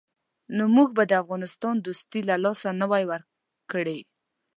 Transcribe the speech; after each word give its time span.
نو 0.55 0.63
موږ 0.75 0.89
به 0.97 1.03
د 1.07 1.11
افغانستان 1.21 1.75
دوستي 1.79 2.19
له 2.29 2.35
لاسه 2.43 2.69
نه 2.81 2.85
وای 2.91 3.03
ورکړې. 3.11 3.99